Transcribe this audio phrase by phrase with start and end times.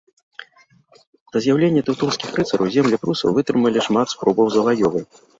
[1.33, 4.99] Да з'яўлення тэўтонскіх рыцараў землі прусаў вытрымалі шмат спробаў заваёвы.